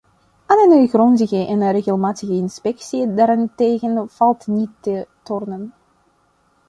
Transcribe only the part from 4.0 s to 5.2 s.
valt niet te